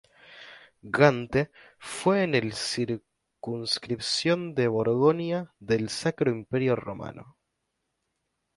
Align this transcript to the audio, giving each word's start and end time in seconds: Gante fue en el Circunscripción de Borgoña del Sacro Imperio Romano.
Gante 0.81 1.51
fue 1.77 2.23
en 2.23 2.33
el 2.33 2.53
Circunscripción 2.53 4.55
de 4.55 4.67
Borgoña 4.67 5.53
del 5.59 5.89
Sacro 5.89 6.31
Imperio 6.31 6.75
Romano. 6.75 7.37